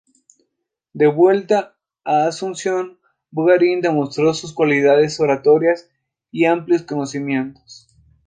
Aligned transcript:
De 0.93 1.05
vuelta 1.05 1.77
a 2.03 2.25
Asunción, 2.25 2.97
Bogarín 3.29 3.81
demostró 3.81 4.33
sus 4.33 4.51
cualidades 4.51 5.19
oratorias 5.19 5.91
y 6.31 6.45
amplios 6.45 6.81
conocimientos. 6.81 7.87